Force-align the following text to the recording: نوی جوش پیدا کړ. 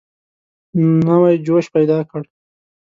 نوی 1.07 1.35
جوش 1.45 1.65
پیدا 1.75 1.99
کړ. 2.09 2.21